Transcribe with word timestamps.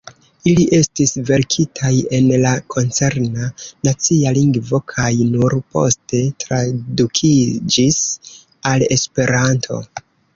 Ili 0.49 0.61
estis 0.75 1.11
verkitaj 1.25 1.89
en 2.19 2.29
la 2.45 2.53
koncerna 2.75 3.49
nacia 3.87 4.31
lingvo 4.37 4.79
kaj 4.93 5.09
nur 5.35 5.55
poste 5.75 6.23
tradukiĝis 6.45 7.99
al 8.71 8.87
Esperanto. 8.97 9.79